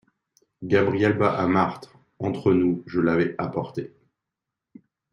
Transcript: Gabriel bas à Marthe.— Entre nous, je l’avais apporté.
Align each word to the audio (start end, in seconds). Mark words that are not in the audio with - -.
Gabriel 0.63 1.15
bas 1.15 1.35
à 1.37 1.45
Marthe.— 1.45 1.91
Entre 2.17 2.53
nous, 2.53 2.81
je 2.87 2.99
l’avais 2.99 3.35
apporté. 3.37 3.93